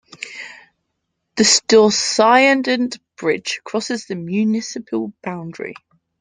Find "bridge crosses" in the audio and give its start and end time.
3.17-4.07